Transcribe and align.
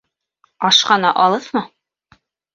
Ашхана 0.69 1.11
алыҫмы? 1.25 1.65